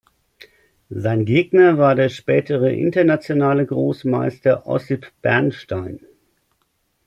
[0.89, 5.99] Sein Gegner war der spätere Internationale Großmeister Ossip Bernstein.